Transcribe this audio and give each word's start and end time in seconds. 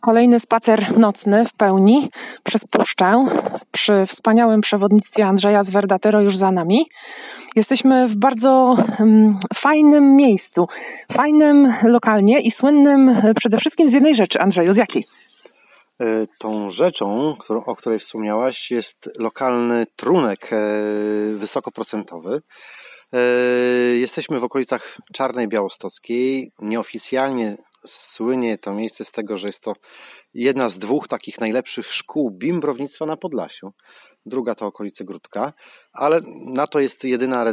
Kolejny 0.00 0.40
spacer 0.40 0.98
nocny 0.98 1.44
w 1.44 1.52
pełni 1.52 2.10
przez 2.42 2.64
puszczę 2.64 3.26
przy 3.72 4.06
wspaniałym 4.06 4.60
przewodnictwie 4.60 5.26
Andrzeja 5.26 5.62
z 5.62 5.70
Verdatero 5.70 6.20
już 6.20 6.36
za 6.36 6.52
nami. 6.52 6.86
Jesteśmy 7.56 8.08
w 8.08 8.16
bardzo 8.16 8.76
um, 8.98 9.38
fajnym 9.54 10.16
miejscu, 10.16 10.66
fajnym 11.12 11.74
lokalnie 11.82 12.40
i 12.40 12.50
słynnym 12.50 13.22
przede 13.36 13.58
wszystkim 13.58 13.88
z 13.88 13.92
jednej 13.92 14.14
rzeczy. 14.14 14.40
Andrzeju, 14.40 14.72
z 14.72 14.76
jakiej? 14.76 15.04
E, 16.00 16.26
tą 16.38 16.70
rzeczą, 16.70 17.34
o 17.66 17.76
której 17.76 17.98
wspomniałaś, 17.98 18.70
jest 18.70 19.10
lokalny 19.18 19.86
trunek 19.96 20.52
e, 20.52 20.56
wysokoprocentowy. 21.34 22.42
E, 23.12 23.18
jesteśmy 23.96 24.40
w 24.40 24.44
okolicach 24.44 24.96
Czarnej 25.12 25.48
Białostockiej. 25.48 26.52
Nieoficjalnie 26.58 27.56
słynie 27.86 28.58
to 28.58 28.72
miejsce 28.72 29.04
z 29.04 29.12
tego, 29.12 29.36
że 29.36 29.46
jest 29.46 29.62
to 29.62 29.72
jedna 30.34 30.68
z 30.68 30.78
dwóch 30.78 31.08
takich 31.08 31.40
najlepszych 31.40 31.86
szkół 31.86 32.30
bimbrownictwa 32.30 33.06
na 33.06 33.16
Podlasiu. 33.16 33.72
Druga 34.26 34.54
to 34.54 34.66
okolice 34.66 35.04
Grudka, 35.04 35.52
ale 35.92 36.20
na 36.46 36.66
to 36.66 36.80
jest 36.80 37.04
jedyna 37.04 37.44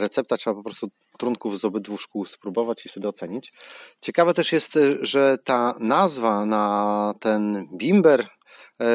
recepta, 0.00 0.36
trzeba 0.36 0.56
po 0.56 0.62
prostu 0.62 0.88
trunków 1.18 1.58
z 1.58 1.64
obydwu 1.64 1.98
szkół 1.98 2.24
spróbować 2.24 2.86
i 2.86 2.88
wtedy 2.88 3.08
ocenić. 3.08 3.52
Ciekawe 4.00 4.34
też 4.34 4.52
jest, 4.52 4.78
że 5.00 5.38
ta 5.44 5.74
nazwa 5.80 6.46
na 6.46 7.14
ten 7.20 7.68
bimber 7.76 8.20
e, 8.80 8.86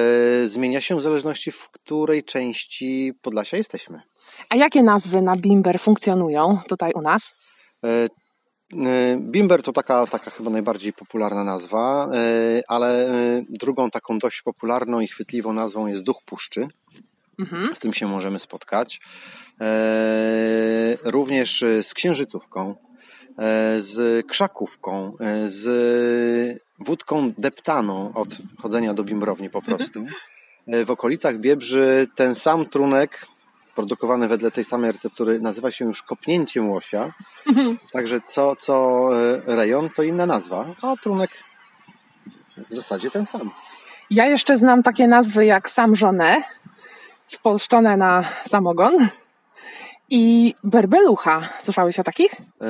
zmienia 0.46 0.82
się 0.82 0.98
w 0.98 1.02
zależności, 1.02 1.52
w 1.52 1.70
której 1.70 2.23
części 2.23 3.13
Podlasia 3.21 3.58
jesteśmy. 3.58 4.02
A 4.49 4.55
jakie 4.55 4.84
nazwy 4.84 5.21
na 5.21 5.35
bimber 5.35 5.80
funkcjonują 5.80 6.60
tutaj 6.68 6.91
u 6.96 7.02
nas? 7.02 7.34
E, 8.73 8.89
e, 8.89 9.17
bimber 9.17 9.63
to 9.63 9.73
taka, 9.73 10.07
taka 10.07 10.31
chyba 10.31 10.49
najbardziej 10.49 10.93
popularna 10.93 11.43
nazwa, 11.43 12.09
e, 12.13 12.62
ale 12.67 13.07
drugą 13.49 13.89
taką 13.89 14.20
dość 14.20 14.41
popularną 14.41 14.99
i 14.99 15.07
chwytliwą 15.07 15.53
nazwą 15.53 15.87
jest 15.87 16.04
Duch 16.04 16.23
Puszczy. 16.26 16.68
Mhm. 17.40 17.76
Z 17.76 17.79
tym 17.79 17.93
się 17.93 18.07
możemy 18.07 18.40
spotkać. 18.40 19.01
Również 21.04 21.63
z 21.81 21.93
księżycówką, 21.93 22.76
z 23.77 24.26
krzakówką, 24.27 25.18
z 25.46 26.62
wódką 26.79 27.34
deptaną 27.37 28.13
od 28.13 28.29
chodzenia 28.57 28.93
do 28.93 29.03
bimbrowni 29.03 29.49
po 29.49 29.62
prostu. 29.62 30.05
W 30.85 30.91
okolicach 30.91 31.37
Biebrzy 31.40 32.07
ten 32.15 32.35
sam 32.35 32.65
trunek 32.65 33.26
produkowany 33.82 34.27
wedle 34.27 34.51
tej 34.51 34.63
samej 34.63 34.91
receptury 34.91 35.40
nazywa 35.40 35.71
się 35.71 35.85
już 35.85 36.04
kopnięciem 36.04 36.70
łosia. 36.70 37.13
Także 37.93 38.21
co, 38.21 38.55
co 38.55 39.07
e, 39.48 39.55
rejon 39.55 39.90
to 39.90 40.04
inna 40.04 40.26
nazwa, 40.26 40.65
a 40.84 40.96
trunek 40.96 41.32
w 42.70 42.76
zasadzie 42.76 43.12
ten 43.12 43.26
sam. 43.26 43.52
Ja 44.09 44.26
jeszcze 44.26 44.57
znam 44.57 44.84
takie 44.84 45.07
nazwy 45.07 45.46
jak 45.46 45.70
sam 45.70 45.96
żonę, 45.96 46.41
spolszczone 47.27 47.98
na 47.98 48.24
samogon 48.46 49.07
i 50.12 50.54
berbelucha. 50.63 51.49
Słyszałeś 51.59 51.99
o 51.99 52.04
takich? 52.04 52.31
E, 52.31 52.65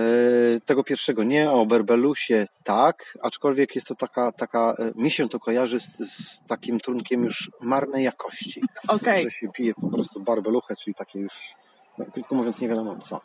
tego 0.66 0.84
pierwszego 0.84 1.24
nie, 1.24 1.52
o 1.52 1.66
berbelusie 1.66 2.48
tak, 2.64 3.18
aczkolwiek 3.22 3.76
jest 3.76 3.88
to 3.88 3.96
taka, 3.96 4.32
taka 4.32 4.76
e, 4.80 4.92
mi 4.96 5.12
się 5.12 5.30
to 5.30 5.40
kojarzy 5.40 5.80
z, 5.80 5.98
z 5.98 6.42
takim 6.48 6.80
trunkiem 6.80 7.24
już 7.24 7.52
marnej 7.62 8.04
jakości. 8.04 8.62
Okay. 8.88 9.18
Że 9.18 9.32
się 9.32 9.48
pije 9.48 9.74
po 9.74 9.88
prostu 9.88 10.20
barbeluchę, 10.20 10.76
czyli 10.76 10.96
takie 10.96 11.20
już 11.20 11.54
no, 11.98 12.06
krótko 12.14 12.36
mówiąc, 12.36 12.62
nie 12.62 12.68
wiadomo 12.68 12.96
co. 12.96 13.22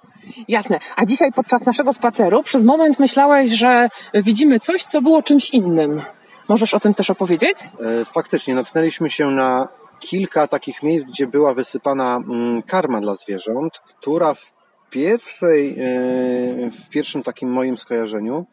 Jasne. 0.49 0.79
A 0.97 1.07
dzisiaj 1.07 1.33
podczas 1.33 1.67
naszego 1.67 1.93
spaceru 1.93 2.43
przez 2.43 2.65
moment 2.65 2.99
myślałeś, 2.99 3.51
że 3.51 3.89
widzimy 4.15 4.61
coś, 4.61 4.85
co 4.85 5.03
było 5.03 5.23
czymś 5.23 5.51
innym. 5.51 6.03
Możesz 6.49 6.75
o 6.75 6.81
tym 6.81 6.95
też 6.95 7.11
opowiedzieć? 7.11 7.57
E, 7.81 8.05
faktycznie, 8.05 8.55
natknęliśmy 8.55 9.11
się 9.11 9.27
na 9.27 9.69
kilka 10.01 10.47
takich 10.47 10.83
miejsc, 10.83 11.07
gdzie 11.07 11.27
była 11.27 11.55
wysypana 11.55 12.17
mm, 12.17 12.63
karma 12.63 13.01
dla 13.01 13.15
zwierząt, 13.15 13.79
która 13.79 14.35
w 14.35 14.53
pierwszej, 14.91 15.71
e, 15.71 16.71
w 16.71 16.89
pierwszym 16.91 17.23
takim 17.23 17.53
moim 17.53 17.79
skojarzeniu 17.79 18.47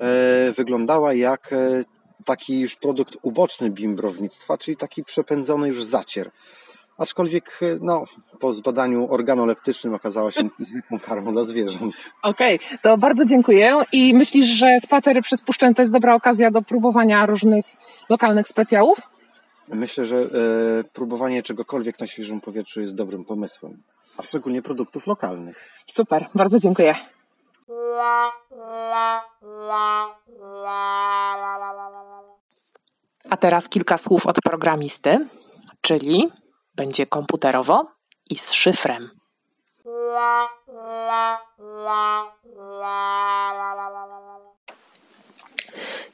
e, 0.00 0.52
wyglądała 0.52 1.14
jak 1.14 1.52
e, 1.52 1.84
taki 2.24 2.60
już 2.60 2.76
produkt 2.76 3.16
uboczny 3.22 3.70
bimbrownictwa, 3.70 4.58
czyli 4.58 4.76
taki 4.76 5.04
przepędzony 5.04 5.68
już 5.68 5.84
zacier. 5.84 6.30
Aczkolwiek 6.98 7.60
no, 7.80 8.04
po 8.40 8.52
zbadaniu 8.52 9.12
organoleptycznym 9.12 9.94
okazała 9.94 10.30
się 10.30 10.48
zwykłą 10.58 10.98
karmą 10.98 11.32
dla 11.32 11.44
zwierząt. 11.44 12.10
Okej, 12.22 12.56
okay, 12.56 12.78
to 12.82 12.98
bardzo 12.98 13.24
dziękuję. 13.24 13.76
I 13.92 14.14
myślisz, 14.14 14.46
że 14.46 14.80
spacery 14.80 15.22
przez 15.22 15.42
puszczę 15.42 15.74
to 15.74 15.82
jest 15.82 15.92
dobra 15.92 16.14
okazja 16.14 16.50
do 16.50 16.62
próbowania 16.62 17.26
różnych 17.26 17.66
lokalnych 18.08 18.48
specjałów? 18.48 19.09
Myślę, 19.72 20.06
że 20.06 20.16
e, 20.16 20.28
próbowanie 20.92 21.42
czegokolwiek 21.42 22.00
na 22.00 22.06
świeżym 22.06 22.40
powietrzu 22.40 22.80
jest 22.80 22.94
dobrym 22.94 23.24
pomysłem, 23.24 23.82
a 24.16 24.22
szczególnie 24.22 24.62
produktów 24.62 25.06
lokalnych. 25.06 25.70
Super, 25.90 26.26
bardzo 26.34 26.58
dziękuję. 26.58 26.94
A 33.30 33.36
teraz 33.36 33.68
kilka 33.68 33.98
słów 33.98 34.26
od 34.26 34.36
programisty, 34.44 35.28
czyli 35.80 36.28
będzie 36.74 37.06
komputerowo 37.06 37.86
i 38.30 38.36
z 38.36 38.52
szyfrem. 38.52 39.10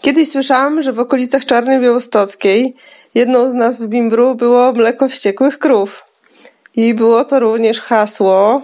Kiedyś 0.07 0.31
słyszałam, 0.31 0.83
że 0.83 0.93
w 0.93 1.01
okolicach 1.01 1.45
Czarnej 1.45 1.81
Białostockiej 1.81 2.77
jedną 3.15 3.51
z 3.51 3.55
nazw 3.55 3.81
bimbru 3.81 4.35
było 4.35 4.73
mleko 4.73 5.09
wściekłych 5.09 5.59
krów. 5.59 6.05
I 6.75 6.95
było 6.95 7.25
to 7.25 7.41
również 7.41 7.81
hasło 7.81 8.63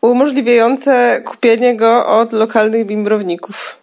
umożliwiające 0.00 1.22
kupienie 1.24 1.76
go 1.76 2.06
od 2.06 2.32
lokalnych 2.32 2.86
bimbrowników. 2.86 3.76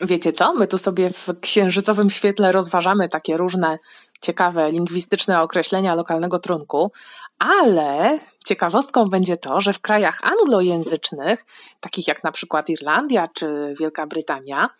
Wiecie 0.00 0.32
co? 0.32 0.52
My 0.52 0.66
tu 0.66 0.78
sobie 0.78 1.10
w 1.10 1.40
księżycowym 1.40 2.10
świetle 2.10 2.52
rozważamy 2.52 3.08
takie 3.08 3.36
różne 3.36 3.78
ciekawe 4.20 4.72
lingwistyczne 4.72 5.42
określenia 5.42 5.94
lokalnego 5.94 6.38
trunku, 6.38 6.92
ale 7.38 8.18
ciekawostką 8.46 9.04
będzie 9.04 9.36
to, 9.36 9.60
że 9.60 9.72
w 9.72 9.80
krajach 9.80 10.20
anglojęzycznych, 10.24 11.44
takich 11.80 12.08
jak 12.08 12.24
na 12.24 12.32
przykład 12.32 12.68
Irlandia 12.68 13.28
czy 13.28 13.74
Wielka 13.80 14.06
Brytania, 14.06 14.70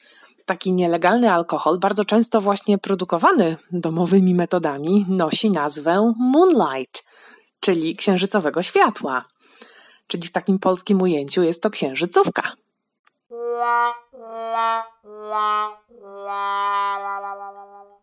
taki 0.47 0.73
nielegalny 0.73 1.33
alkohol, 1.33 1.79
bardzo 1.79 2.05
często 2.05 2.41
właśnie 2.41 2.79
produkowany 2.79 3.57
domowymi 3.73 4.35
metodami, 4.35 5.07
nosi 5.09 5.51
nazwę 5.51 6.13
moonlight, 6.19 7.05
czyli 7.61 7.97
księżycowego 7.97 8.63
światła. 8.63 9.25
Czyli 10.07 10.29
w 10.29 10.33
takim 10.33 10.59
polskim 10.59 11.03
ujęciu 11.03 11.43
jest 11.43 11.63
to 11.63 11.71
księżycówka. 11.71 12.43
La, 13.31 13.95
la, 14.13 14.87
la, 15.09 15.77